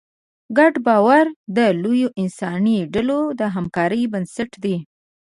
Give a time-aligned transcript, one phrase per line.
[0.57, 1.25] ګډ باور
[1.57, 4.75] د لویو انساني ډلو د همکارۍ بنسټ دی.